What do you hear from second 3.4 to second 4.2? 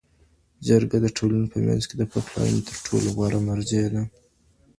مرجع ده.